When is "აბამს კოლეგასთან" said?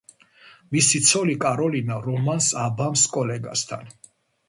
2.65-3.99